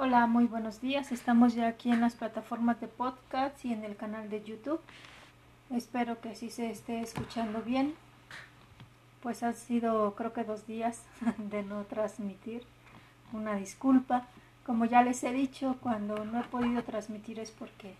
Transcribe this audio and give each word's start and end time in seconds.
Hola, 0.00 0.28
muy 0.28 0.44
buenos 0.44 0.80
días. 0.80 1.10
Estamos 1.10 1.56
ya 1.56 1.66
aquí 1.66 1.90
en 1.90 2.00
las 2.00 2.14
plataformas 2.14 2.80
de 2.80 2.86
podcast 2.86 3.64
y 3.64 3.72
en 3.72 3.82
el 3.82 3.96
canal 3.96 4.30
de 4.30 4.44
YouTube. 4.44 4.80
Espero 5.70 6.20
que 6.20 6.28
así 6.28 6.50
se 6.50 6.70
esté 6.70 7.00
escuchando 7.00 7.62
bien. 7.62 7.96
Pues 9.20 9.42
ha 9.42 9.52
sido 9.54 10.14
creo 10.14 10.32
que 10.32 10.44
dos 10.44 10.68
días 10.68 11.02
de 11.50 11.64
no 11.64 11.82
transmitir. 11.82 12.62
Una 13.32 13.56
disculpa. 13.56 14.28
Como 14.64 14.84
ya 14.84 15.02
les 15.02 15.24
he 15.24 15.32
dicho, 15.32 15.78
cuando 15.80 16.24
no 16.24 16.38
he 16.38 16.44
podido 16.44 16.84
transmitir 16.84 17.40
es 17.40 17.50
porque 17.50 17.96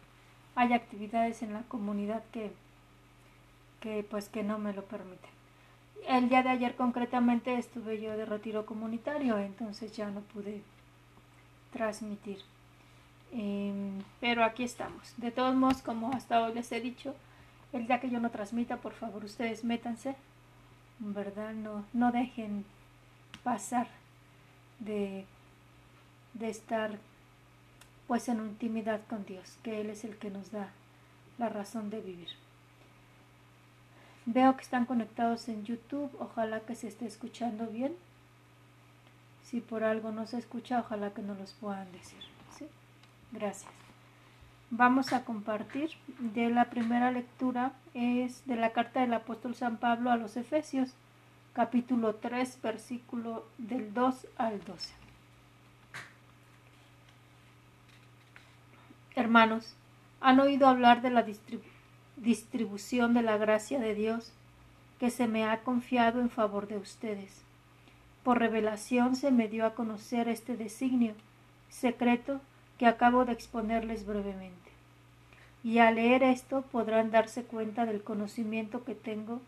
hay 0.54 0.74
actividades 0.74 1.42
en 1.42 1.52
la 1.52 1.62
comunidad 1.62 2.22
que, 2.30 2.52
que 3.80 4.06
pues 4.08 4.28
que 4.28 4.44
no 4.44 4.60
me 4.60 4.72
lo 4.72 4.84
permiten. 4.84 5.30
El 6.06 6.28
día 6.28 6.44
de 6.44 6.50
ayer 6.50 6.76
concretamente 6.76 7.58
estuve 7.58 8.00
yo 8.00 8.16
de 8.16 8.24
retiro 8.24 8.66
comunitario, 8.66 9.36
entonces 9.38 9.96
ya 9.96 10.08
no 10.12 10.20
pude 10.20 10.62
transmitir. 11.72 12.38
Em, 13.32 14.02
pero 14.20 14.44
aquí 14.44 14.64
estamos. 14.64 15.14
De 15.16 15.30
todos 15.30 15.54
modos, 15.54 15.82
como 15.82 16.12
hasta 16.12 16.42
hoy 16.42 16.54
les 16.54 16.72
he 16.72 16.80
dicho, 16.80 17.14
el 17.72 17.86
día 17.86 18.00
que 18.00 18.10
yo 18.10 18.20
no 18.20 18.30
transmita, 18.30 18.78
por 18.78 18.92
favor, 18.92 19.24
ustedes 19.24 19.64
métanse, 19.64 20.16
¿verdad? 20.98 21.52
No, 21.52 21.84
no 21.92 22.12
dejen 22.12 22.64
pasar 23.42 23.88
de, 24.80 25.24
de 26.34 26.48
estar 26.48 26.98
pues 28.06 28.28
en 28.28 28.38
intimidad 28.38 29.00
con 29.08 29.24
Dios, 29.26 29.58
que 29.62 29.80
Él 29.80 29.90
es 29.90 30.04
el 30.04 30.16
que 30.16 30.30
nos 30.30 30.50
da 30.50 30.70
la 31.36 31.50
razón 31.50 31.90
de 31.90 32.00
vivir. 32.00 32.28
Veo 34.24 34.56
que 34.56 34.62
están 34.62 34.86
conectados 34.86 35.48
en 35.48 35.64
YouTube, 35.64 36.10
ojalá 36.18 36.60
que 36.60 36.74
se 36.74 36.88
esté 36.88 37.06
escuchando 37.06 37.66
bien. 37.66 37.94
Si 39.48 39.62
por 39.62 39.82
algo 39.82 40.12
no 40.12 40.26
se 40.26 40.36
escucha, 40.36 40.80
ojalá 40.80 41.14
que 41.14 41.22
nos 41.22 41.38
los 41.38 41.54
puedan 41.54 41.90
decir. 41.92 42.18
Gracias. 43.32 43.72
Vamos 44.70 45.14
a 45.14 45.24
compartir 45.24 45.90
de 46.18 46.50
la 46.50 46.66
primera 46.66 47.10
lectura, 47.10 47.72
es 47.94 48.46
de 48.46 48.56
la 48.56 48.72
carta 48.72 49.00
del 49.00 49.14
apóstol 49.14 49.54
San 49.54 49.78
Pablo 49.78 50.10
a 50.10 50.18
los 50.18 50.36
Efesios, 50.36 50.90
capítulo 51.54 52.16
3, 52.16 52.60
versículo 52.62 53.46
del 53.56 53.94
2 53.94 54.26
al 54.36 54.62
12. 54.64 54.92
Hermanos, 59.14 59.76
¿han 60.20 60.40
oído 60.40 60.68
hablar 60.68 61.00
de 61.00 61.08
la 61.08 61.24
distribución 62.16 63.14
de 63.14 63.22
la 63.22 63.38
gracia 63.38 63.78
de 63.78 63.94
Dios 63.94 64.34
que 64.98 65.08
se 65.08 65.26
me 65.26 65.46
ha 65.46 65.62
confiado 65.62 66.20
en 66.20 66.28
favor 66.28 66.68
de 66.68 66.76
ustedes? 66.76 67.47
Por 68.22 68.38
revelación 68.38 69.16
se 69.16 69.30
me 69.30 69.48
dio 69.48 69.64
a 69.66 69.74
conocer 69.74 70.28
este 70.28 70.56
designio 70.56 71.14
secreto 71.68 72.40
que 72.78 72.86
acabo 72.86 73.24
de 73.24 73.32
exponerles 73.32 74.06
brevemente. 74.06 74.70
Y 75.64 75.78
al 75.78 75.96
leer 75.96 76.22
esto 76.22 76.62
podrán 76.62 77.10
darse 77.10 77.42
cuenta 77.42 77.84
del 77.86 78.02
conocimiento 78.02 78.84
que 78.84 78.94
tengo 78.94 79.40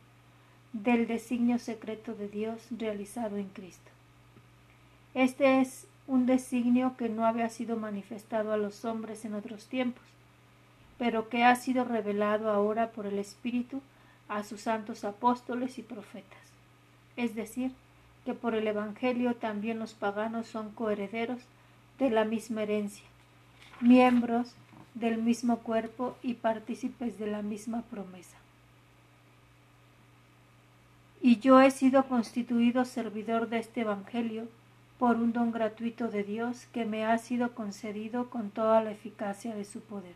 del 0.72 1.06
designio 1.06 1.58
secreto 1.58 2.14
de 2.14 2.28
Dios 2.28 2.66
realizado 2.70 3.36
en 3.36 3.48
Cristo. 3.48 3.90
Este 5.14 5.60
es 5.60 5.86
un 6.06 6.26
designio 6.26 6.96
que 6.96 7.08
no 7.08 7.26
había 7.26 7.48
sido 7.48 7.76
manifestado 7.76 8.52
a 8.52 8.56
los 8.56 8.84
hombres 8.84 9.24
en 9.24 9.34
otros 9.34 9.66
tiempos, 9.66 10.04
pero 10.98 11.28
que 11.28 11.44
ha 11.44 11.56
sido 11.56 11.84
revelado 11.84 12.50
ahora 12.50 12.90
por 12.90 13.06
el 13.06 13.18
Espíritu 13.18 13.80
a 14.28 14.42
sus 14.44 14.62
santos 14.62 15.04
apóstoles 15.04 15.78
y 15.78 15.82
profetas. 15.82 16.38
Es 17.16 17.34
decir, 17.34 17.72
que 18.24 18.34
por 18.34 18.54
el 18.54 18.66
Evangelio 18.66 19.34
también 19.34 19.78
los 19.78 19.94
paganos 19.94 20.46
son 20.46 20.70
coherederos 20.70 21.40
de 21.98 22.10
la 22.10 22.24
misma 22.24 22.62
herencia, 22.62 23.04
miembros 23.80 24.54
del 24.94 25.22
mismo 25.22 25.58
cuerpo 25.58 26.16
y 26.22 26.34
partícipes 26.34 27.18
de 27.18 27.26
la 27.26 27.42
misma 27.42 27.82
promesa. 27.82 28.36
Y 31.22 31.38
yo 31.38 31.60
he 31.60 31.70
sido 31.70 32.06
constituido 32.06 32.84
servidor 32.84 33.48
de 33.48 33.58
este 33.58 33.82
Evangelio, 33.82 34.48
por 35.00 35.16
un 35.16 35.32
don 35.32 35.50
gratuito 35.50 36.08
de 36.08 36.24
Dios 36.24 36.66
que 36.74 36.84
me 36.84 37.06
ha 37.06 37.16
sido 37.16 37.54
concedido 37.54 38.28
con 38.28 38.50
toda 38.50 38.82
la 38.82 38.90
eficacia 38.90 39.54
de 39.54 39.64
su 39.64 39.80
poder. 39.80 40.14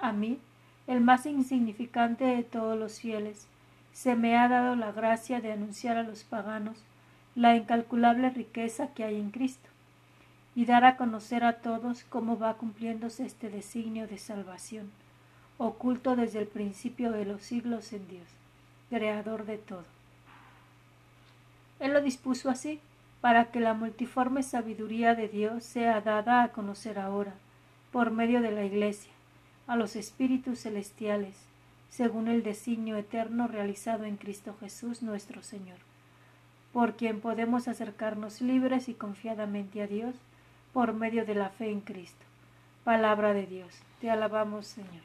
A 0.00 0.10
mí, 0.10 0.40
el 0.88 1.00
más 1.00 1.26
insignificante 1.26 2.24
de 2.24 2.42
todos 2.42 2.76
los 2.76 2.98
fieles, 2.98 3.46
se 3.92 4.16
me 4.16 4.36
ha 4.36 4.48
dado 4.48 4.74
la 4.74 4.90
gracia 4.90 5.40
de 5.40 5.52
anunciar 5.52 5.96
a 5.96 6.02
los 6.02 6.24
paganos 6.24 6.76
la 7.38 7.54
incalculable 7.54 8.30
riqueza 8.30 8.88
que 8.88 9.04
hay 9.04 9.14
en 9.14 9.30
Cristo, 9.30 9.68
y 10.56 10.64
dar 10.64 10.84
a 10.84 10.96
conocer 10.96 11.44
a 11.44 11.58
todos 11.58 12.02
cómo 12.08 12.36
va 12.36 12.54
cumpliéndose 12.54 13.24
este 13.24 13.48
designio 13.48 14.08
de 14.08 14.18
salvación, 14.18 14.90
oculto 15.56 16.16
desde 16.16 16.40
el 16.40 16.48
principio 16.48 17.12
de 17.12 17.24
los 17.24 17.42
siglos 17.42 17.92
en 17.92 18.08
Dios, 18.08 18.26
creador 18.90 19.46
de 19.46 19.56
todo. 19.56 19.84
Él 21.78 21.92
lo 21.92 22.00
dispuso 22.00 22.50
así, 22.50 22.80
para 23.20 23.52
que 23.52 23.60
la 23.60 23.72
multiforme 23.72 24.42
sabiduría 24.42 25.14
de 25.14 25.28
Dios 25.28 25.62
sea 25.62 26.00
dada 26.00 26.42
a 26.42 26.48
conocer 26.48 26.98
ahora, 26.98 27.34
por 27.92 28.10
medio 28.10 28.42
de 28.42 28.50
la 28.50 28.64
Iglesia, 28.64 29.12
a 29.68 29.76
los 29.76 29.94
espíritus 29.94 30.62
celestiales, 30.62 31.36
según 31.88 32.26
el 32.26 32.42
designio 32.42 32.96
eterno 32.96 33.46
realizado 33.46 34.06
en 34.06 34.16
Cristo 34.16 34.56
Jesús 34.58 35.02
nuestro 35.02 35.44
Señor, 35.44 35.78
por 36.78 36.94
quien 36.94 37.20
podemos 37.20 37.66
acercarnos 37.66 38.40
libres 38.40 38.88
y 38.88 38.94
confiadamente 38.94 39.82
a 39.82 39.88
Dios 39.88 40.14
por 40.72 40.92
medio 40.92 41.26
de 41.26 41.34
la 41.34 41.50
fe 41.50 41.72
en 41.72 41.80
Cristo. 41.80 42.24
Palabra 42.84 43.34
de 43.34 43.48
Dios. 43.48 43.74
Te 44.00 44.12
alabamos, 44.12 44.68
Señor. 44.68 45.02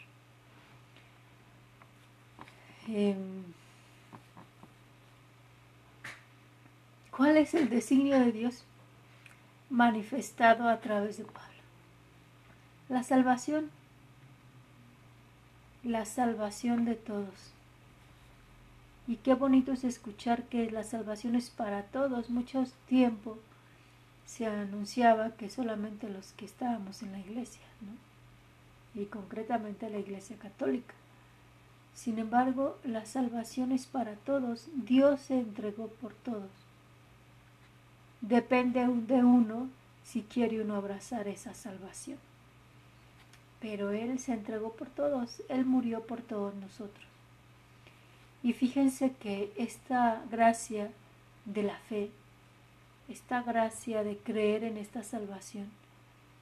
Em, 2.87 3.43
¿Cuál 7.09 7.37
es 7.37 7.55
el 7.55 7.67
designio 7.71 8.19
de 8.19 8.31
Dios 8.31 8.65
manifestado 9.71 10.69
a 10.69 10.79
través 10.79 11.17
de 11.17 11.25
Pablo? 11.25 11.63
La 12.87 13.01
salvación, 13.01 13.71
la 15.83 16.05
salvación 16.05 16.85
de 16.85 16.93
todos. 16.93 17.52
Y 19.07 19.17
qué 19.17 19.33
bonito 19.33 19.73
es 19.73 19.83
escuchar 19.83 20.43
que 20.43 20.71
la 20.71 20.83
salvación 20.83 21.35
es 21.35 21.49
para 21.49 21.83
todos. 21.83 22.29
Mucho 22.29 22.63
tiempo 22.87 23.37
se 24.25 24.45
anunciaba 24.45 25.35
que 25.35 25.49
solamente 25.49 26.09
los 26.09 26.31
que 26.33 26.45
estábamos 26.45 27.03
en 27.03 27.11
la 27.11 27.19
iglesia, 27.19 27.63
¿no? 27.81 28.13
y 28.95 29.05
concretamente 29.05 29.89
la 29.89 29.99
iglesia 29.99 30.37
católica. 30.37 30.93
Sin 31.93 32.19
embargo, 32.19 32.77
la 32.83 33.05
salvación 33.05 33.71
es 33.71 33.85
para 33.85 34.15
todos. 34.15 34.67
Dios 34.73 35.21
se 35.21 35.39
entregó 35.39 35.87
por 35.87 36.13
todos. 36.13 36.49
Depende 38.21 38.87
de 38.87 39.23
uno 39.23 39.69
si 40.03 40.21
quiere 40.23 40.61
uno 40.61 40.75
abrazar 40.75 41.27
esa 41.27 41.53
salvación. 41.53 42.17
Pero 43.59 43.91
Él 43.91 44.19
se 44.19 44.33
entregó 44.33 44.73
por 44.73 44.89
todos, 44.89 45.41
Él 45.49 45.65
murió 45.65 46.05
por 46.05 46.21
todos 46.21 46.53
nosotros. 46.55 47.12
Y 48.43 48.53
fíjense 48.53 49.13
que 49.13 49.53
esta 49.57 50.21
gracia 50.29 50.91
de 51.45 51.63
la 51.63 51.77
fe, 51.77 52.11
esta 53.07 53.41
gracia 53.41 54.03
de 54.03 54.17
creer 54.17 54.63
en 54.63 54.77
esta 54.77 55.01
salvación, 55.03 55.71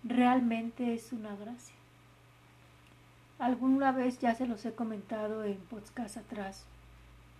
realmente 0.03 0.93
es 0.93 1.13
una 1.13 1.35
gracia. 1.35 1.75
Alguna 3.39 3.91
vez 3.91 4.19
ya 4.19 4.35
se 4.35 4.47
los 4.47 4.65
he 4.65 4.73
comentado 4.73 5.43
en 5.43 5.57
podcast 5.57 6.17
atrás, 6.17 6.65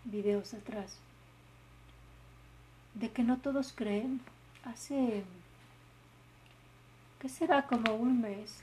videos 0.05 0.53
atrás 0.53 0.99
de 2.93 3.09
que 3.09 3.23
no 3.23 3.37
todos 3.37 3.73
creen. 3.73 4.21
Hace, 4.63 5.23
¿qué 7.19 7.29
será? 7.29 7.65
Como 7.67 7.95
un 7.95 8.21
mes, 8.21 8.61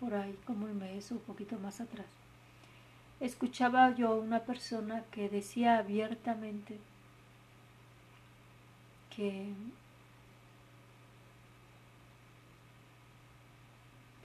por 0.00 0.14
ahí, 0.14 0.38
como 0.46 0.66
un 0.66 0.78
mes 0.78 1.10
o 1.12 1.16
un 1.16 1.20
poquito 1.20 1.58
más 1.58 1.80
atrás. 1.80 2.06
Escuchaba 3.22 3.94
yo 3.94 4.16
una 4.16 4.40
persona 4.40 5.04
que 5.12 5.28
decía 5.28 5.78
abiertamente 5.78 6.76
que 9.14 9.46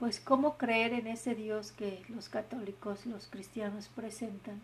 pues 0.00 0.18
cómo 0.18 0.58
creer 0.58 0.94
en 0.94 1.06
ese 1.06 1.36
Dios 1.36 1.70
que 1.70 2.04
los 2.08 2.28
católicos, 2.28 3.06
los 3.06 3.28
cristianos 3.28 3.86
presentan, 3.86 4.60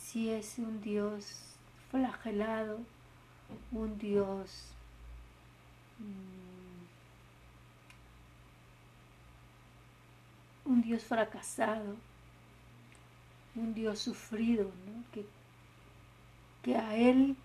si 0.00 0.30
es 0.30 0.56
un 0.58 0.80
Dios 0.80 1.56
flagelado, 1.90 2.78
un 3.72 3.98
Dios 3.98 4.68
mm, 5.98 6.46
un 10.70 10.82
Dios 10.82 11.02
fracasado, 11.02 11.96
un 13.56 13.74
Dios 13.74 13.98
sufrido, 13.98 14.70
que, 15.12 15.24
que, 16.62 16.76
a 16.76 16.96
Él, 16.96 17.36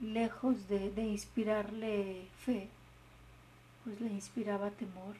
lejos 0.00 0.68
de, 0.68 0.90
de, 0.90 1.06
inspirarle 1.06 2.26
fe, 2.44 2.68
pues 3.84 4.00
le 4.00 4.08
inspiraba 4.08 4.70
temor, 4.70 5.16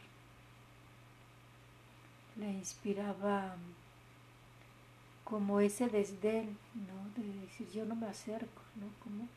le 2.37 2.50
inspiraba 2.50 3.56
como 5.25 5.60
ese 5.60 5.88
desdén, 5.88 6.56
¿no? 6.75 7.22
De 7.22 7.40
decir 7.40 7.69
yo 7.70 7.84
no 7.84 7.94
me 7.94 8.06
acerco, 8.06 8.62
¿no? 8.76 8.87
Como, 9.05 9.28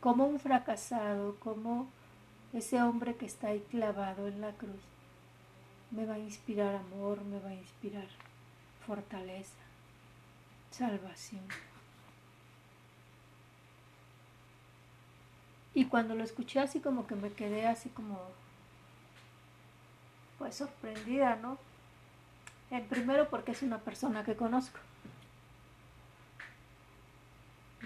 como 0.00 0.26
un 0.26 0.38
fracasado, 0.38 1.36
como 1.36 1.88
ese 2.52 2.82
hombre 2.82 3.16
que 3.16 3.26
está 3.26 3.48
ahí 3.48 3.60
clavado 3.70 4.28
en 4.28 4.40
la 4.40 4.52
cruz, 4.52 4.82
me 5.90 6.04
va 6.04 6.14
a 6.14 6.18
inspirar 6.18 6.74
amor, 6.74 7.24
me 7.24 7.38
va 7.40 7.50
a 7.50 7.54
inspirar 7.54 8.08
fortaleza, 8.86 9.59
salvación. 10.70 11.42
Y 15.74 15.86
cuando 15.86 16.14
lo 16.14 16.24
escuché 16.24 16.60
así 16.60 16.80
como 16.80 17.06
que 17.06 17.14
me 17.14 17.32
quedé 17.32 17.66
así 17.66 17.88
como 17.90 18.18
pues 20.38 20.56
sorprendida, 20.56 21.36
¿no? 21.36 21.58
En 22.70 22.86
primero 22.86 23.28
porque 23.28 23.52
es 23.52 23.62
una 23.62 23.78
persona 23.78 24.24
que 24.24 24.36
conozco. 24.36 24.78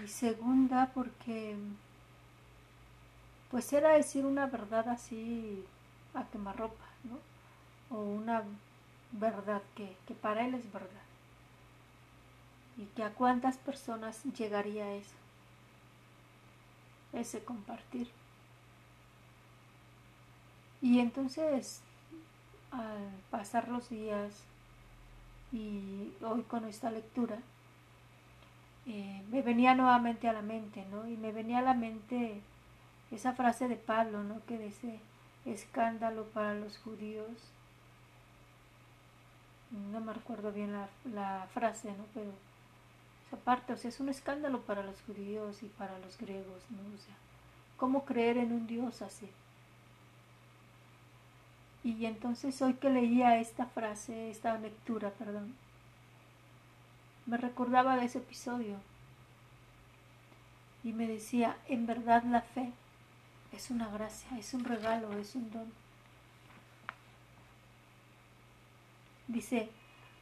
Y 0.02 0.08
segunda 0.08 0.90
porque 0.94 1.56
pues 3.50 3.72
era 3.72 3.90
decir 3.90 4.25
una 4.25 4.46
verdad 4.46 4.88
así 4.88 5.64
a 6.14 6.25
quemarropa, 6.25 6.84
¿no? 7.04 7.96
O 7.96 8.00
una 8.02 8.42
verdad 9.12 9.62
que, 9.76 9.96
que 10.06 10.14
para 10.14 10.44
él 10.44 10.54
es 10.54 10.72
verdad. 10.72 11.03
Y 12.76 12.86
que 12.96 13.04
a 13.04 13.10
cuántas 13.10 13.56
personas 13.56 14.22
llegaría 14.36 14.94
eso 14.94 15.14
ese 17.14 17.44
compartir. 17.44 18.08
Y 20.82 21.00
entonces, 21.00 21.80
al 22.70 23.10
pasar 23.30 23.68
los 23.68 23.88
días 23.88 24.44
y 25.52 26.12
hoy 26.22 26.42
con 26.42 26.64
esta 26.66 26.90
lectura, 26.90 27.38
eh, 28.86 29.22
me 29.30 29.40
venía 29.40 29.74
nuevamente 29.74 30.28
a 30.28 30.32
la 30.32 30.42
mente, 30.42 30.84
¿no? 30.90 31.08
Y 31.08 31.16
me 31.16 31.32
venía 31.32 31.60
a 31.60 31.62
la 31.62 31.74
mente 31.74 32.40
esa 33.10 33.32
frase 33.32 33.68
de 33.68 33.76
Pablo, 33.76 34.22
¿no? 34.24 34.44
Que 34.46 34.58
dice, 34.58 35.00
escándalo 35.46 36.24
para 36.24 36.54
los 36.54 36.76
judíos. 36.78 37.30
No 39.90 40.00
me 40.00 40.12
recuerdo 40.12 40.52
bien 40.52 40.72
la, 40.72 40.88
la 41.12 41.48
frase, 41.54 41.92
¿no? 41.92 42.04
Pero 42.12 42.30
parte, 43.36 43.72
o 43.72 43.76
sea, 43.76 43.88
es 43.88 44.00
un 44.00 44.08
escándalo 44.08 44.62
para 44.62 44.82
los 44.82 45.00
judíos 45.02 45.62
y 45.62 45.66
para 45.66 45.98
los 45.98 46.19
griegos, 46.19 46.62
¿no? 46.70 46.78
O 46.94 46.98
sea, 46.98 47.14
¿cómo 47.76 48.04
creer 48.04 48.38
en 48.38 48.52
un 48.52 48.66
Dios 48.66 49.02
así? 49.02 49.28
Y 51.82 52.06
entonces 52.06 52.60
hoy 52.62 52.75
que 52.75 52.88
leía 52.88 53.38
esta 53.38 53.66
frase, 53.66 54.31
esta 54.31 54.56
lectura, 54.58 55.10
perdón, 55.10 55.54
me 57.26 57.36
recordaba 57.36 57.96
de 57.96 58.06
ese 58.06 58.19
episodio 58.19 58.76
y 60.82 60.92
me 60.92 61.06
decía, 61.06 61.56
en 61.69 61.86
verdad 61.86 62.22
la 62.25 62.42
fe 62.42 62.72
es 63.52 63.70
una 63.70 63.88
gracia, 63.88 64.38
es 64.38 64.54
un 64.54 64.64
regalo, 64.64 65.12
es 65.12 65.34
un 65.34 65.50
don. 65.50 65.72
Dice, 69.28 69.70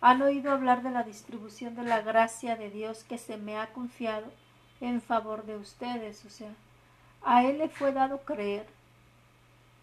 han 0.03 0.21
oído 0.21 0.51
hablar 0.51 0.83
de 0.83 0.91
la 0.91 1.05
distribución 1.05 1.77
de 1.77 1.85
la 1.85 2.03
gracia 2.03 2.57
de 2.57 2.71
Dios 2.71 3.05
que 3.05 3.19
se 3.19 3.37
me 3.37 3.57
ha 3.57 3.73
confiado 3.73 4.27
en 4.81 5.01
favor 5.01 5.47
de 5.47 5.57
ustedes. 5.57 6.25
O 6.25 6.31
sea, 6.31 6.51
a 7.25 7.45
Él 7.45 7.59
le 7.59 7.69
fue 7.69 7.93
dado 7.93 8.19
creer, 8.23 8.67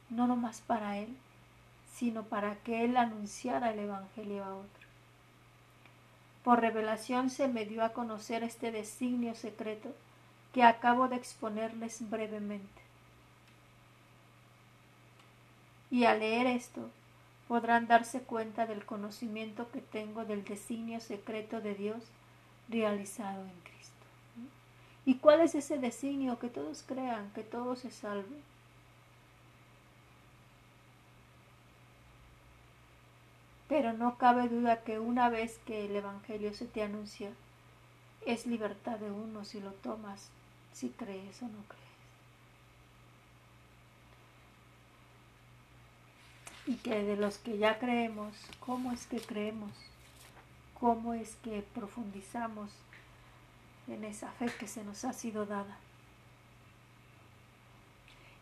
no 0.10 0.28
nomás 0.28 0.60
para 0.60 0.98
Él, 0.98 1.16
sino 1.96 2.24
para 2.24 2.56
que 2.58 2.84
Él 2.84 2.98
anunciara 2.98 3.72
el 3.72 3.80
Evangelio 3.80 4.44
a 4.44 4.56
otro. 4.56 4.88
Por 6.44 6.60
revelación 6.60 7.30
se 7.30 7.48
me 7.48 7.66
dio 7.66 7.82
a 7.82 7.94
conocer 7.94 8.44
este 8.44 8.74
designio 8.74 9.36
secreto 9.36 9.96
que 10.54 10.64
acabo 10.64 11.08
de 11.08 11.16
exponerles 11.16 12.10
brevemente. 12.10 12.82
Y 15.90 16.04
al 16.04 16.20
leer 16.20 16.46
esto, 16.48 16.90
podrán 17.50 17.88
darse 17.88 18.22
cuenta 18.22 18.68
del 18.68 18.86
conocimiento 18.86 19.72
que 19.72 19.82
tengo 19.82 20.24
del 20.24 20.44
designio 20.46 21.00
secreto 21.00 21.62
de 21.62 21.74
Dios 21.74 22.04
realizado 22.70 23.42
en 23.42 23.60
Cristo. 23.62 24.06
¿Y 25.04 25.16
cuál 25.16 25.42
es 25.42 25.56
ese 25.56 25.80
designio? 25.80 26.38
Que 26.38 26.50
todos 26.50 26.84
crean, 26.86 27.32
que 27.34 27.42
todos 27.42 27.80
se 27.80 27.90
salven. 27.90 28.44
Pero 33.68 33.94
no 33.94 34.20
cabe 34.20 34.48
duda 34.48 34.84
que 34.84 35.00
una 35.00 35.30
vez 35.30 35.60
que 35.66 35.88
el 35.88 35.96
Evangelio 35.96 36.54
se 36.54 36.68
te 36.68 36.84
anuncia, 36.84 37.32
es 38.28 38.46
libertad 38.46 39.00
de 39.00 39.10
uno 39.10 39.44
si 39.44 39.60
lo 39.60 39.72
tomas, 39.72 40.30
si 40.72 40.90
crees 40.90 41.42
o 41.42 41.48
no 41.48 41.64
crees. 41.68 41.89
Y 46.70 46.76
que 46.76 47.04
de 47.04 47.18
los 47.18 47.40
que 47.40 47.58
ya 47.58 47.80
creemos, 47.80 48.36
¿cómo 48.60 48.92
es 48.92 49.08
que 49.08 49.20
creemos? 49.20 49.72
¿Cómo 50.80 51.16
es 51.16 51.36
que 51.38 51.66
profundizamos 51.74 52.70
en 53.88 54.04
esa 54.04 54.30
fe 54.34 54.52
que 54.60 54.68
se 54.68 54.84
nos 54.84 55.04
ha 55.04 55.14
sido 55.14 55.48
dada? 55.48 55.80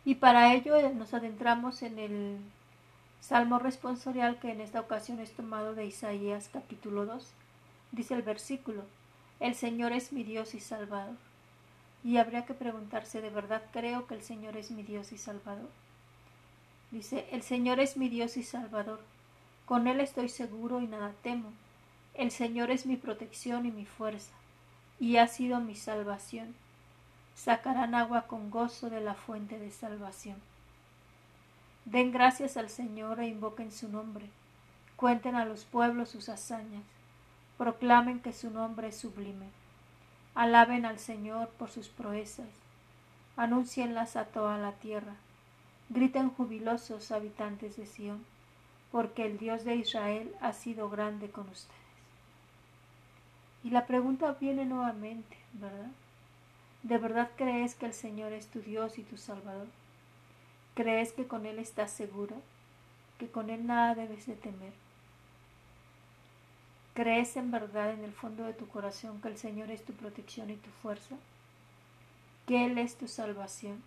Y 0.04 0.16
para 0.16 0.52
ello 0.52 0.76
eh, 0.76 0.92
nos 0.92 1.14
adentramos 1.14 1.80
en 1.82 1.98
el 1.98 2.38
Salmo 3.22 3.58
responsorial 3.58 4.38
que 4.38 4.52
en 4.52 4.60
esta 4.60 4.80
ocasión 4.80 5.20
es 5.20 5.32
tomado 5.32 5.74
de 5.74 5.86
Isaías 5.86 6.50
capítulo 6.52 7.06
2. 7.06 7.30
Dice 7.92 8.12
el 8.12 8.22
versículo, 8.22 8.84
El 9.40 9.54
Señor 9.54 9.92
es 9.92 10.12
mi 10.12 10.22
Dios 10.22 10.54
y 10.54 10.60
Salvador. 10.60 11.16
Y 12.04 12.18
habría 12.18 12.44
que 12.44 12.52
preguntarse, 12.52 13.22
¿de 13.22 13.30
verdad 13.30 13.62
creo 13.72 14.06
que 14.06 14.16
el 14.16 14.22
Señor 14.22 14.58
es 14.58 14.70
mi 14.70 14.82
Dios 14.82 15.12
y 15.12 15.16
Salvador? 15.16 15.70
Dice, 16.90 17.26
el 17.32 17.42
Señor 17.42 17.80
es 17.80 17.98
mi 17.98 18.08
Dios 18.08 18.36
y 18.38 18.42
Salvador. 18.42 19.00
Con 19.66 19.86
Él 19.86 20.00
estoy 20.00 20.30
seguro 20.30 20.80
y 20.80 20.86
nada 20.86 21.12
temo. 21.22 21.52
El 22.14 22.30
Señor 22.30 22.70
es 22.70 22.86
mi 22.86 22.96
protección 22.96 23.66
y 23.66 23.70
mi 23.70 23.84
fuerza, 23.84 24.32
y 24.98 25.18
ha 25.18 25.26
sido 25.28 25.60
mi 25.60 25.76
salvación. 25.76 26.54
Sacarán 27.34 27.94
agua 27.94 28.22
con 28.26 28.50
gozo 28.50 28.88
de 28.88 29.00
la 29.00 29.14
fuente 29.14 29.58
de 29.58 29.70
salvación. 29.70 30.38
Den 31.84 32.10
gracias 32.10 32.56
al 32.56 32.70
Señor 32.70 33.20
e 33.20 33.28
invoquen 33.28 33.70
su 33.70 33.88
nombre. 33.88 34.30
Cuenten 34.96 35.36
a 35.36 35.44
los 35.44 35.64
pueblos 35.64 36.08
sus 36.08 36.28
hazañas. 36.28 36.82
Proclamen 37.58 38.20
que 38.20 38.32
su 38.32 38.50
nombre 38.50 38.88
es 38.88 38.96
sublime. 38.96 39.46
Alaben 40.34 40.86
al 40.86 40.98
Señor 40.98 41.50
por 41.50 41.70
sus 41.70 41.88
proezas. 41.88 42.48
Anúncienlas 43.36 44.16
a 44.16 44.24
toda 44.24 44.58
la 44.58 44.72
tierra 44.72 45.14
Griten 45.90 46.30
jubilosos 46.30 47.10
habitantes 47.10 47.76
de 47.76 47.86
Sión, 47.86 48.24
porque 48.92 49.24
el 49.24 49.38
Dios 49.38 49.64
de 49.64 49.76
Israel 49.76 50.34
ha 50.40 50.52
sido 50.52 50.90
grande 50.90 51.30
con 51.30 51.48
ustedes. 51.48 51.78
Y 53.64 53.70
la 53.70 53.86
pregunta 53.86 54.36
viene 54.40 54.64
nuevamente, 54.64 55.36
¿verdad? 55.54 55.90
¿De 56.82 56.98
verdad 56.98 57.30
crees 57.36 57.74
que 57.74 57.86
el 57.86 57.94
Señor 57.94 58.32
es 58.32 58.46
tu 58.46 58.60
Dios 58.60 58.98
y 58.98 59.02
tu 59.02 59.16
Salvador? 59.16 59.66
¿Crees 60.74 61.12
que 61.12 61.26
con 61.26 61.44
Él 61.44 61.58
estás 61.58 61.90
seguro? 61.90 62.36
¿Que 63.18 63.28
con 63.28 63.50
Él 63.50 63.66
nada 63.66 63.94
debes 63.94 64.26
de 64.26 64.36
temer? 64.36 64.72
¿Crees 66.94 67.36
en 67.36 67.50
verdad 67.50 67.92
en 67.92 68.04
el 68.04 68.12
fondo 68.12 68.44
de 68.44 68.52
tu 68.52 68.68
corazón 68.68 69.20
que 69.20 69.28
el 69.28 69.38
Señor 69.38 69.70
es 69.70 69.84
tu 69.84 69.92
protección 69.92 70.50
y 70.50 70.56
tu 70.56 70.70
fuerza? 70.82 71.16
¿Que 72.46 72.66
Él 72.66 72.78
es 72.78 72.96
tu 72.96 73.08
salvación? 73.08 73.82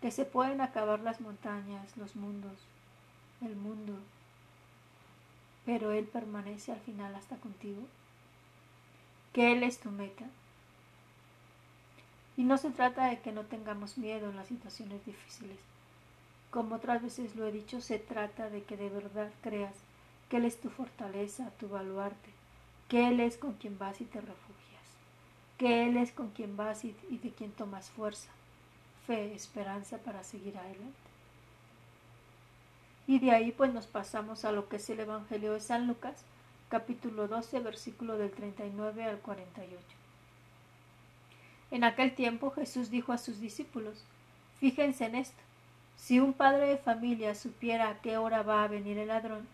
Que 0.00 0.10
se 0.10 0.24
pueden 0.24 0.60
acabar 0.60 1.00
las 1.00 1.20
montañas, 1.20 1.96
los 1.96 2.14
mundos, 2.14 2.58
el 3.40 3.56
mundo, 3.56 3.94
pero 5.66 5.90
Él 5.90 6.04
permanece 6.06 6.72
al 6.72 6.80
final 6.80 7.14
hasta 7.14 7.36
contigo, 7.36 7.82
que 9.32 9.52
Él 9.52 9.62
es 9.62 9.78
tu 9.80 9.90
meta. 9.90 10.24
Y 12.36 12.44
no 12.44 12.56
se 12.56 12.70
trata 12.70 13.06
de 13.06 13.20
que 13.20 13.32
no 13.32 13.42
tengamos 13.42 13.98
miedo 13.98 14.30
en 14.30 14.36
las 14.36 14.46
situaciones 14.46 15.04
difíciles. 15.04 15.58
Como 16.50 16.76
otras 16.76 17.02
veces 17.02 17.34
lo 17.34 17.46
he 17.46 17.52
dicho, 17.52 17.80
se 17.80 17.98
trata 17.98 18.48
de 18.48 18.62
que 18.62 18.76
de 18.76 18.88
verdad 18.88 19.30
creas 19.42 19.74
que 20.30 20.36
Él 20.36 20.44
es 20.44 20.60
tu 20.60 20.70
fortaleza, 20.70 21.50
tu 21.58 21.68
baluarte, 21.68 22.30
que 22.88 23.08
Él 23.08 23.18
es 23.18 23.36
con 23.36 23.54
quien 23.54 23.76
vas 23.76 24.00
y 24.00 24.04
te 24.04 24.20
refugias, 24.20 24.84
que 25.58 25.86
Él 25.86 25.96
es 25.96 26.12
con 26.12 26.30
quien 26.30 26.56
vas 26.56 26.84
y, 26.84 26.94
y 27.10 27.18
de 27.18 27.30
quien 27.30 27.50
tomas 27.50 27.90
fuerza 27.90 28.30
fe, 29.08 29.34
esperanza 29.34 29.96
para 29.96 30.22
seguir 30.22 30.56
adelante. 30.58 31.08
Y 33.06 33.18
de 33.20 33.30
ahí 33.32 33.52
pues 33.52 33.72
nos 33.72 33.86
pasamos 33.86 34.44
a 34.44 34.52
lo 34.52 34.68
que 34.68 34.76
es 34.76 34.90
el 34.90 35.00
Evangelio 35.00 35.54
de 35.54 35.60
San 35.60 35.86
Lucas, 35.86 36.24
capítulo 36.68 37.26
12, 37.26 37.60
versículo 37.60 38.18
del 38.18 38.30
39 38.30 39.04
al 39.04 39.18
48. 39.18 39.82
En 41.70 41.84
aquel 41.84 42.14
tiempo 42.14 42.50
Jesús 42.50 42.90
dijo 42.90 43.12
a 43.12 43.18
sus 43.18 43.40
discípulos, 43.40 44.04
fíjense 44.60 45.06
en 45.06 45.14
esto, 45.14 45.40
Si 45.96 46.20
un 46.20 46.34
padre 46.34 46.66
de 46.66 46.76
familia 46.76 47.34
supiera 47.34 47.88
a 47.88 48.00
qué 48.02 48.18
hora 48.18 48.42
va 48.42 48.62
a 48.62 48.68
venir 48.68 48.98
el 48.98 49.08
ladrón, 49.08 49.48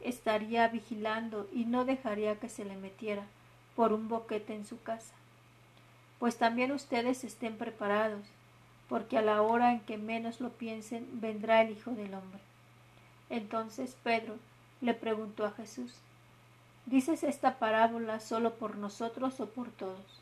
estaría 0.00 0.66
vigilando 0.66 1.48
y 1.52 1.64
no 1.64 1.84
dejaría 1.84 2.40
que 2.40 2.48
se 2.48 2.64
le 2.64 2.76
metiera 2.76 3.24
por 3.76 3.92
un 3.92 4.08
boquete 4.08 4.54
en 4.54 4.66
su 4.66 4.82
casa. 4.82 5.14
Pues 6.18 6.36
también 6.36 6.72
ustedes 6.72 7.22
estén 7.22 7.56
preparados, 7.56 8.26
porque 8.90 9.16
a 9.16 9.22
la 9.22 9.40
hora 9.40 9.72
en 9.72 9.80
que 9.80 9.96
menos 9.98 10.40
lo 10.40 10.50
piensen 10.50 11.06
vendrá 11.12 11.62
el 11.62 11.70
Hijo 11.70 11.92
del 11.92 12.12
Hombre. 12.12 12.40
Entonces 13.30 13.96
Pedro 14.02 14.34
le 14.80 14.94
preguntó 14.94 15.46
a 15.46 15.52
Jesús, 15.52 15.94
¿dices 16.86 17.22
esta 17.22 17.60
parábola 17.60 18.18
solo 18.18 18.56
por 18.56 18.76
nosotros 18.76 19.38
o 19.38 19.46
por 19.46 19.70
todos? 19.70 20.20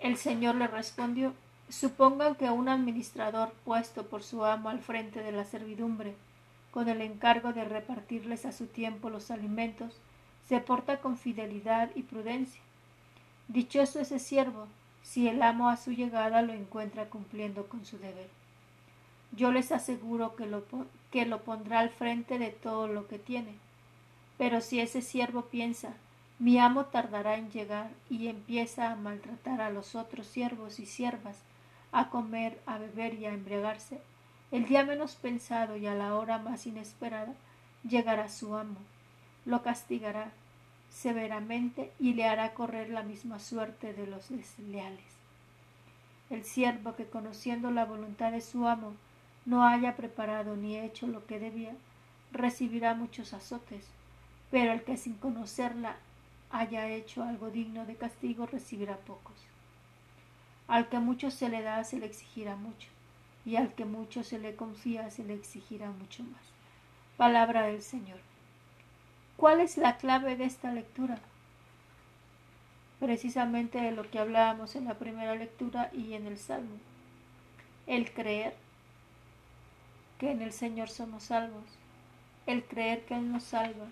El 0.00 0.16
Señor 0.16 0.56
le 0.56 0.66
respondió, 0.66 1.32
Supongan 1.68 2.34
que 2.34 2.50
un 2.50 2.68
administrador 2.68 3.52
puesto 3.64 4.06
por 4.06 4.24
su 4.24 4.44
amo 4.44 4.70
al 4.70 4.80
frente 4.80 5.22
de 5.22 5.30
la 5.30 5.44
servidumbre, 5.44 6.16
con 6.72 6.88
el 6.88 7.00
encargo 7.00 7.52
de 7.52 7.64
repartirles 7.64 8.44
a 8.44 8.50
su 8.50 8.66
tiempo 8.66 9.08
los 9.08 9.30
alimentos, 9.30 9.94
se 10.48 10.58
porta 10.58 10.96
con 10.96 11.16
fidelidad 11.16 11.90
y 11.94 12.02
prudencia. 12.02 12.60
Dichoso 13.46 14.00
ese 14.00 14.18
siervo, 14.18 14.66
si 15.02 15.28
el 15.28 15.42
amo 15.42 15.68
a 15.68 15.76
su 15.76 15.92
llegada 15.92 16.42
lo 16.42 16.52
encuentra 16.52 17.06
cumpliendo 17.06 17.66
con 17.66 17.84
su 17.84 17.98
deber. 17.98 18.28
Yo 19.32 19.52
les 19.52 19.72
aseguro 19.72 20.36
que 20.36 20.46
lo, 20.46 20.64
que 21.10 21.26
lo 21.26 21.42
pondrá 21.42 21.80
al 21.80 21.90
frente 21.90 22.38
de 22.38 22.50
todo 22.50 22.88
lo 22.88 23.06
que 23.06 23.18
tiene. 23.18 23.54
Pero 24.38 24.60
si 24.60 24.80
ese 24.80 25.02
siervo 25.02 25.42
piensa, 25.42 25.94
mi 26.38 26.58
amo 26.58 26.86
tardará 26.86 27.36
en 27.36 27.50
llegar 27.50 27.90
y 28.08 28.28
empieza 28.28 28.90
a 28.90 28.96
maltratar 28.96 29.60
a 29.60 29.70
los 29.70 29.94
otros 29.94 30.26
siervos 30.26 30.80
y 30.80 30.86
siervas, 30.86 31.36
a 31.92 32.08
comer, 32.08 32.58
a 32.66 32.78
beber 32.78 33.14
y 33.14 33.26
a 33.26 33.34
embriagarse, 33.34 34.00
el 34.50 34.66
día 34.66 34.84
menos 34.84 35.16
pensado 35.16 35.76
y 35.76 35.86
a 35.86 35.94
la 35.94 36.14
hora 36.16 36.38
más 36.38 36.66
inesperada 36.66 37.34
llegará 37.88 38.28
su 38.28 38.56
amo, 38.56 38.76
lo 39.44 39.62
castigará 39.62 40.32
severamente 40.90 41.92
y 41.98 42.14
le 42.14 42.26
hará 42.26 42.52
correr 42.52 42.90
la 42.90 43.02
misma 43.02 43.38
suerte 43.38 43.94
de 43.94 44.06
los 44.06 44.28
desleales. 44.28 45.04
El 46.28 46.44
siervo 46.44 46.94
que 46.94 47.06
conociendo 47.06 47.70
la 47.70 47.84
voluntad 47.84 48.32
de 48.32 48.40
su 48.40 48.66
amo 48.66 48.94
no 49.46 49.64
haya 49.64 49.96
preparado 49.96 50.56
ni 50.56 50.76
hecho 50.76 51.06
lo 51.06 51.26
que 51.26 51.38
debía, 51.38 51.74
recibirá 52.32 52.94
muchos 52.94 53.32
azotes, 53.32 53.86
pero 54.50 54.72
el 54.72 54.82
que 54.82 54.96
sin 54.96 55.14
conocerla 55.14 55.96
haya 56.50 56.88
hecho 56.88 57.22
algo 57.22 57.50
digno 57.50 57.86
de 57.86 57.96
castigo 57.96 58.46
recibirá 58.46 58.96
pocos. 58.96 59.36
Al 60.68 60.88
que 60.88 60.98
mucho 60.98 61.30
se 61.30 61.48
le 61.48 61.62
da, 61.62 61.82
se 61.84 61.98
le 61.98 62.06
exigirá 62.06 62.56
mucho, 62.56 62.88
y 63.44 63.56
al 63.56 63.74
que 63.74 63.84
mucho 63.84 64.22
se 64.22 64.38
le 64.38 64.54
confía, 64.54 65.10
se 65.10 65.24
le 65.24 65.34
exigirá 65.34 65.90
mucho 65.90 66.22
más. 66.24 66.42
Palabra 67.16 67.62
del 67.62 67.82
Señor. 67.82 68.29
¿Cuál 69.40 69.60
es 69.60 69.78
la 69.78 69.96
clave 69.96 70.36
de 70.36 70.44
esta 70.44 70.70
lectura? 70.70 71.18
Precisamente 72.98 73.80
de 73.80 73.90
lo 73.90 74.02
que 74.10 74.18
hablábamos 74.18 74.76
en 74.76 74.84
la 74.84 74.98
primera 74.98 75.34
lectura 75.34 75.88
y 75.94 76.12
en 76.12 76.26
el 76.26 76.36
Salmo. 76.36 76.76
El 77.86 78.12
creer 78.12 78.54
que 80.18 80.30
en 80.30 80.42
el 80.42 80.52
Señor 80.52 80.90
somos 80.90 81.22
salvos, 81.22 81.64
el 82.44 82.64
creer 82.64 83.06
que 83.06 83.14
Él 83.14 83.32
nos 83.32 83.44
salva, 83.44 83.86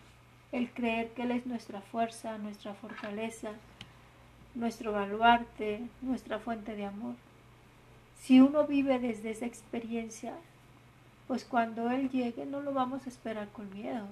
el 0.53 0.71
creer 0.71 1.13
que 1.13 1.23
Él 1.23 1.31
es 1.31 1.47
nuestra 1.47 1.81
fuerza, 1.81 2.37
nuestra 2.37 2.75
fortaleza, 2.75 3.53
nuestro 4.55 4.93
baluarte, 4.93 5.81
nuestra 6.03 6.41
fuente 6.41 6.77
de 6.77 6.85
amor. 6.85 7.15
Si 8.21 8.43
uno 8.43 8.67
vive 8.67 8.99
desde 8.99 9.31
esa 9.31 9.47
experiencia, 9.47 10.35
pues 11.27 11.47
cuando 11.47 11.91
Él 11.91 12.11
llegue 12.11 12.45
no 12.45 12.61
lo 12.61 12.75
vamos 12.75 13.07
a 13.07 13.09
esperar 13.09 13.49
con 13.49 13.73
miedo. 13.73 14.09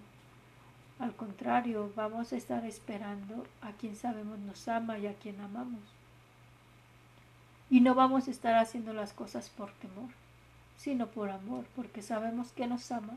Al 0.98 1.14
contrario, 1.14 1.92
vamos 1.94 2.32
a 2.32 2.36
estar 2.36 2.64
esperando 2.64 3.46
a 3.60 3.72
quien 3.72 3.96
sabemos 3.96 4.38
nos 4.38 4.66
ama 4.68 4.98
y 4.98 5.06
a 5.06 5.14
quien 5.14 5.40
amamos. 5.40 5.82
Y 7.68 7.80
no 7.80 7.94
vamos 7.94 8.28
a 8.28 8.30
estar 8.30 8.54
haciendo 8.54 8.92
las 8.92 9.12
cosas 9.12 9.50
por 9.50 9.72
temor, 9.72 10.10
sino 10.76 11.08
por 11.08 11.30
amor, 11.30 11.66
porque 11.74 12.00
sabemos 12.00 12.52
que 12.52 12.66
nos 12.66 12.90
ama. 12.92 13.14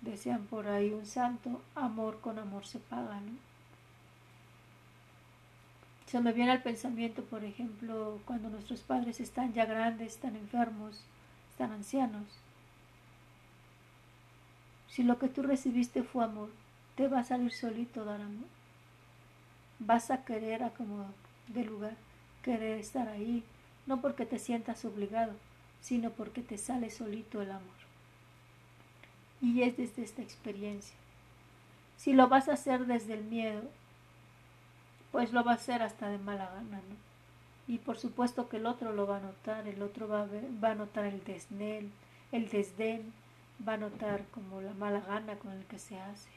Decían 0.00 0.46
por 0.46 0.66
ahí 0.66 0.92
un 0.92 1.06
santo, 1.06 1.60
amor 1.74 2.20
con 2.20 2.38
amor 2.38 2.66
se 2.66 2.78
paga, 2.78 3.20
¿no? 3.20 3.50
Se 6.06 6.20
me 6.20 6.32
viene 6.32 6.50
al 6.50 6.62
pensamiento, 6.62 7.22
por 7.22 7.44
ejemplo, 7.44 8.18
cuando 8.24 8.48
nuestros 8.48 8.80
padres 8.80 9.20
están 9.20 9.52
ya 9.52 9.64
grandes, 9.66 10.14
están 10.14 10.34
enfermos, 10.34 11.04
están 11.52 11.70
ancianos. 11.70 12.24
Si 14.90 15.04
lo 15.04 15.18
que 15.18 15.28
tú 15.28 15.42
recibiste 15.42 16.02
fue 16.02 16.24
amor, 16.24 16.50
te 16.96 17.06
va 17.06 17.20
a 17.20 17.24
salir 17.24 17.52
solito 17.52 18.04
dar 18.04 18.20
amor. 18.20 18.48
Vas 19.78 20.10
a 20.10 20.24
querer 20.24 20.64
a 20.64 20.70
como 20.70 21.06
de 21.48 21.64
lugar, 21.64 21.94
querer 22.42 22.78
estar 22.78 23.08
ahí, 23.08 23.44
no 23.86 24.00
porque 24.00 24.26
te 24.26 24.38
sientas 24.38 24.84
obligado, 24.84 25.32
sino 25.80 26.10
porque 26.10 26.42
te 26.42 26.58
sale 26.58 26.90
solito 26.90 27.40
el 27.40 27.52
amor. 27.52 27.80
Y 29.40 29.62
es 29.62 29.76
desde 29.76 30.02
esta 30.02 30.22
experiencia. 30.22 30.96
Si 31.96 32.12
lo 32.12 32.28
vas 32.28 32.48
a 32.48 32.54
hacer 32.54 32.86
desde 32.86 33.14
el 33.14 33.24
miedo, 33.24 33.62
pues 35.12 35.32
lo 35.32 35.44
va 35.44 35.52
a 35.52 35.54
hacer 35.54 35.82
hasta 35.82 36.08
de 36.08 36.18
mala 36.18 36.46
gana, 36.46 36.78
¿no? 36.78 37.10
Y 37.68 37.78
por 37.78 37.98
supuesto 37.98 38.48
que 38.48 38.56
el 38.56 38.66
otro 38.66 38.92
lo 38.92 39.06
va 39.06 39.18
a 39.18 39.20
notar, 39.20 39.68
el 39.68 39.80
otro 39.82 40.08
va 40.08 40.22
a, 40.22 40.28
va 40.62 40.72
a 40.72 40.74
notar 40.74 41.04
el 41.04 41.22
desdén, 41.22 41.92
el 42.32 42.48
desdén, 42.48 43.12
va 43.66 43.74
a 43.74 43.78
notar 43.78 44.24
como 44.32 44.60
la 44.60 44.74
mala 44.74 45.00
gana 45.00 45.36
con 45.36 45.52
el 45.52 45.64
que 45.66 45.78
se 45.78 45.98
hace, 45.98 46.30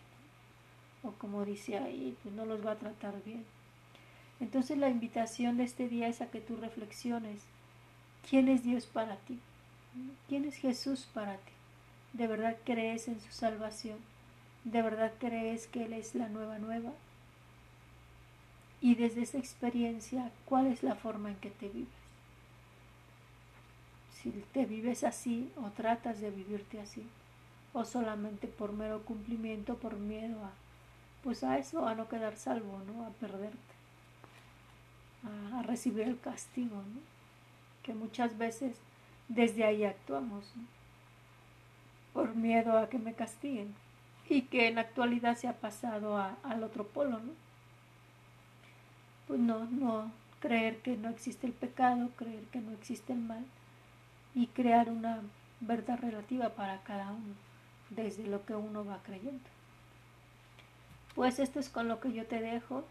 o 1.03 1.11
como 1.11 1.45
dice 1.45 1.77
ahí, 1.77 2.17
pues 2.23 2.33
no 2.35 2.45
los 2.45 2.65
va 2.65 2.71
a 2.71 2.79
tratar 2.79 3.23
bien. 3.23 3.45
Entonces 4.39 4.77
la 4.77 4.89
invitación 4.89 5.57
de 5.57 5.63
este 5.63 5.87
día 5.87 6.07
es 6.07 6.21
a 6.21 6.29
que 6.29 6.41
tú 6.41 6.57
reflexiones, 6.57 7.41
¿quién 8.29 8.47
es 8.49 8.63
Dios 8.63 8.85
para 8.85 9.17
ti? 9.17 9.39
¿Quién 10.27 10.45
es 10.45 10.55
Jesús 10.57 11.07
para 11.13 11.37
ti? 11.37 11.51
¿De 12.13 12.27
verdad 12.27 12.57
crees 12.63 13.07
en 13.07 13.21
su 13.21 13.31
salvación? 13.31 13.97
¿De 14.63 14.81
verdad 14.81 15.13
crees 15.19 15.67
que 15.67 15.85
Él 15.85 15.93
es 15.93 16.15
la 16.15 16.29
nueva 16.29 16.59
nueva? 16.59 16.91
y 18.83 18.95
desde 18.95 19.21
esa 19.21 19.37
experiencia, 19.37 20.29
¿cuál 20.43 20.67
es 20.67 20.83
la 20.83 20.95
forma 20.95 21.29
en 21.29 21.37
que 21.37 21.49
te 21.49 21.69
vives? 21.69 22.02
Si 24.23 24.31
te 24.53 24.65
vives 24.65 25.03
así 25.03 25.51
o 25.57 25.69
tratas 25.71 26.21
de 26.21 26.31
vivirte 26.31 26.79
así, 26.79 27.05
o 27.73 27.83
solamente 27.83 28.47
por 28.47 28.71
mero 28.71 29.03
cumplimiento, 29.03 29.75
por 29.75 29.97
miedo 29.97 30.41
a, 30.45 30.51
pues 31.23 31.43
a 31.43 31.57
eso, 31.57 31.85
a 31.85 31.93
no 31.93 32.07
quedar 32.07 32.37
salvo, 32.37 32.79
¿no? 32.87 33.05
A 33.05 33.09
perderte, 33.09 33.57
a, 35.53 35.61
recibir 35.63 36.07
el 36.07 36.17
castigo, 36.17 36.77
¿no? 36.77 37.01
Que 37.83 37.93
muchas 37.93 38.37
veces 38.37 38.77
desde 39.27 39.65
ahí 39.65 39.83
actuamos. 39.83 40.45
Por 42.13 42.33
miedo 42.35 42.77
a 42.77 42.87
que 42.87 42.99
me 42.99 43.13
castiguen 43.13 43.75
y 44.29 44.43
que 44.43 44.69
en 44.69 44.75
la 44.75 44.81
actualidad 44.81 45.35
se 45.35 45.49
ha 45.49 45.59
pasado 45.59 46.17
al 46.17 46.63
otro 46.63 46.87
polo, 46.87 47.19
¿no? 47.19 47.33
pues 49.27 49.39
no, 49.39 49.65
no 49.65 50.11
creer 50.39 50.77
que 50.77 50.95
no 50.95 51.09
existe 51.09 51.47
el 51.47 51.53
pecado, 51.53 52.09
creer 52.15 52.43
que 52.45 52.59
no 52.59 52.71
existe 52.71 53.13
el 53.13 53.19
mal 53.19 53.45
y 54.35 54.47
crear 54.47 54.89
una 54.89 55.21
verdad 55.59 55.99
relativa 55.99 56.49
para 56.49 56.79
cada 56.83 57.11
uno 57.11 57.35
desde 57.89 58.27
lo 58.27 58.45
que 58.45 58.55
uno 58.55 58.85
va 58.85 58.99
creyendo. 59.03 59.43
Pues 61.15 61.39
esto 61.39 61.59
es 61.59 61.69
con 61.69 61.87
lo 61.87 61.99
que 61.99 62.11
yo 62.11 62.25
te 62.25 62.41
dejo. 62.41 62.83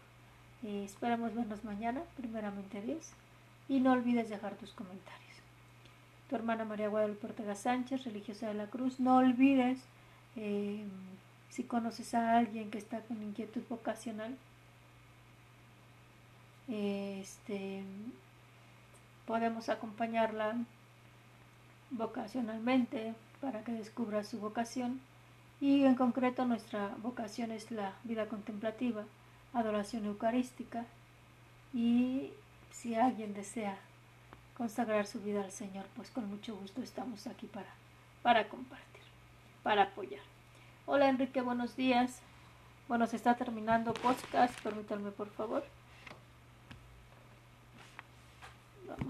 Eh, 0.63 0.83
esperamos 0.85 1.35
vernos 1.35 1.63
mañana, 1.63 2.01
primeramente 2.15 2.81
Dios. 2.81 3.11
Y 3.67 3.79
no 3.79 3.91
olvides 3.91 4.29
dejar 4.29 4.55
tus 4.55 4.71
comentarios. 4.71 5.21
Tu 6.29 6.35
hermana 6.35 6.65
María 6.65 6.87
Guadalupe 6.87 7.27
Ortega 7.27 7.55
Sánchez, 7.55 8.05
religiosa 8.05 8.47
de 8.47 8.53
la 8.53 8.67
Cruz. 8.67 8.99
No 8.99 9.17
olvides, 9.17 9.79
eh, 10.35 10.85
si 11.49 11.63
conoces 11.63 12.13
a 12.13 12.37
alguien 12.37 12.71
que 12.71 12.77
está 12.77 13.01
con 13.01 13.21
inquietud 13.21 13.63
vocacional, 13.69 14.37
este, 16.69 17.83
podemos 19.25 19.67
acompañarla 19.67 20.55
vocacionalmente 21.93 23.13
para 23.41 23.63
que 23.63 23.71
descubra 23.71 24.23
su 24.23 24.39
vocación 24.39 24.99
y 25.61 25.85
en 25.85 25.95
concreto 25.95 26.45
nuestra 26.45 26.95
vocación 27.01 27.51
es 27.51 27.71
la 27.71 27.93
vida 28.03 28.27
contemplativa, 28.27 29.03
adoración 29.53 30.05
eucarística 30.05 30.85
y 31.73 32.31
si 32.71 32.95
alguien 32.95 33.33
desea 33.33 33.77
consagrar 34.57 35.07
su 35.07 35.21
vida 35.21 35.43
al 35.43 35.51
Señor, 35.51 35.85
pues 35.95 36.09
con 36.09 36.29
mucho 36.29 36.55
gusto 36.55 36.81
estamos 36.81 37.27
aquí 37.27 37.47
para, 37.47 37.69
para 38.21 38.47
compartir, 38.49 39.03
para 39.63 39.83
apoyar. 39.83 40.21
Hola 40.85 41.07
Enrique, 41.09 41.41
buenos 41.41 41.75
días. 41.75 42.19
Bueno, 42.87 43.07
se 43.07 43.15
está 43.15 43.35
terminando 43.35 43.93
podcast, 43.93 44.59
permítanme 44.61 45.11
por 45.11 45.29
favor. 45.29 45.63
Vamos. 48.87 49.07